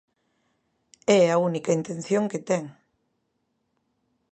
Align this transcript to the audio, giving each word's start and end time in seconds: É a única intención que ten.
É 1.19 1.21
a 1.29 1.39
única 1.49 1.75
intención 1.79 2.23
que 2.31 2.39
ten. 2.49 2.65